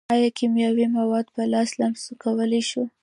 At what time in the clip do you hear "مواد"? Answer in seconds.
0.97-1.25